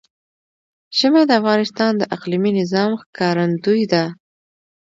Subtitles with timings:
[0.97, 4.03] ژمی د افغانستان د اقلیمي نظام ښکارندوی ده.